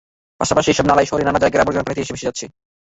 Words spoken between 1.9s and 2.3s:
ভেসে এসে জমা